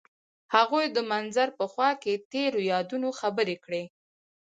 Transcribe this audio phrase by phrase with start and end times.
[0.55, 3.83] هغوی د منظر په خوا کې تیرو یادونو خبرې کړې.